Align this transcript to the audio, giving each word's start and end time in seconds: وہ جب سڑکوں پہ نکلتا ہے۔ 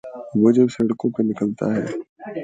وہ 0.41 0.49
جب 0.51 0.67
سڑکوں 0.69 1.09
پہ 1.15 1.21
نکلتا 1.23 1.65
ہے۔ 1.75 1.85